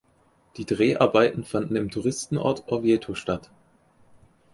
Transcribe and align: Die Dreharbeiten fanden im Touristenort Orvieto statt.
Die 0.57 0.65
Dreharbeiten 0.65 1.43
fanden 1.43 1.75
im 1.75 1.91
Touristenort 1.91 2.63
Orvieto 2.71 3.13
statt. 3.13 3.51